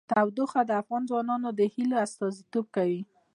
[0.11, 3.01] تودوخه د افغان ځوانانو د هیلو استازیتوب کوي.